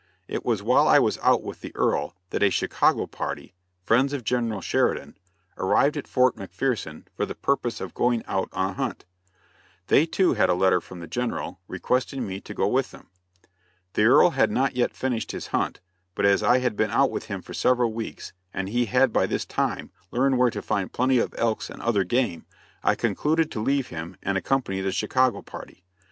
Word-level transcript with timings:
It 0.27 0.43
was 0.43 0.63
while 0.63 0.87
I 0.87 0.97
was 0.97 1.19
out 1.19 1.43
with 1.43 1.61
the 1.61 1.71
Earl, 1.75 2.15
that 2.31 2.41
a 2.41 2.49
Chicago 2.49 3.05
party 3.05 3.53
friends 3.83 4.13
of 4.13 4.23
General 4.23 4.59
Sheridan 4.59 5.15
arrived 5.59 5.95
at 5.95 6.07
Fort 6.07 6.35
McPherson 6.37 7.05
for 7.15 7.23
the 7.27 7.35
purpose 7.35 7.79
of 7.79 7.93
going 7.93 8.23
out 8.25 8.49
on 8.51 8.71
a 8.71 8.73
hunt. 8.73 9.05
They, 9.89 10.07
too, 10.07 10.33
had 10.33 10.49
a 10.49 10.55
letter 10.55 10.81
from, 10.81 11.01
the 11.01 11.07
General 11.07 11.59
requesting 11.67 12.25
me 12.25 12.41
to 12.41 12.53
go 12.55 12.67
with 12.67 12.89
them. 12.89 13.11
The 13.93 14.05
Earl 14.05 14.31
had 14.31 14.49
not 14.49 14.75
yet 14.75 14.91
finished 14.95 15.33
his 15.33 15.45
hunt, 15.53 15.81
but 16.15 16.25
as 16.25 16.41
I 16.41 16.57
had 16.57 16.75
been 16.75 16.89
out 16.89 17.11
with 17.11 17.25
him 17.25 17.43
for 17.43 17.53
several 17.53 17.93
weeks, 17.93 18.33
and 18.51 18.69
he 18.69 18.85
had 18.85 19.13
by 19.13 19.27
this 19.27 19.45
time 19.45 19.91
learned 20.09 20.39
where 20.39 20.49
to 20.49 20.63
find 20.63 20.91
plenty 20.91 21.19
of 21.19 21.35
elks 21.37 21.69
and 21.69 21.79
other 21.79 22.03
game, 22.05 22.47
I 22.83 22.95
concluded 22.95 23.51
to 23.51 23.59
leave 23.61 23.89
him 23.89 24.17
and 24.23 24.35
accompany 24.35 24.81
the 24.81 24.91
Chicago 24.91 25.43
party. 25.43 25.83